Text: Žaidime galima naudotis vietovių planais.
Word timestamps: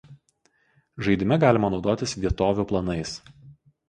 Žaidime 1.07 1.37
galima 1.43 1.69
naudotis 1.73 2.15
vietovių 2.23 2.65
planais. 2.73 3.13